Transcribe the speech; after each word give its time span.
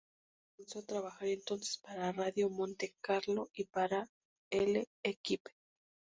Comenzó 0.55 0.79
a 0.79 0.85
trabajar 0.87 1.27
entonces 1.27 1.77
para 1.77 2.11
Radio 2.11 2.49
Monte-Carlo 2.49 3.51
y 3.53 3.65
para 3.65 4.09
L'Équipe. 4.49 5.51